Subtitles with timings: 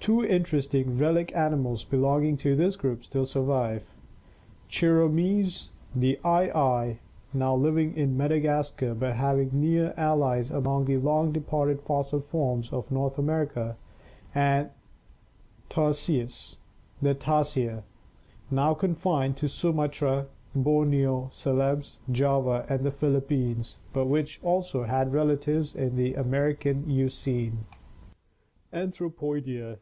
[0.00, 3.84] Two interesting relic animals belonging to this group still survive—
[4.70, 7.38] Chiromys, the aye aye (Fig.
[7.38, 12.18] 235), now living in Madagas car but having near allies among the long departed fossil
[12.18, 13.76] forms of North America;
[14.34, 14.70] and
[15.68, 16.56] Tarsius,
[17.00, 17.84] the tarsier
[18.48, 18.50] (Fig.
[18.50, 20.26] 236), now confined to Sumatra,
[20.56, 27.66] Borneo, Celebes, Java, and the Philippines, but which also had relatives in the American Eocene.
[28.72, 28.72] ORGANIC EVOLUTION
[29.52, 29.78] Anthropoidea.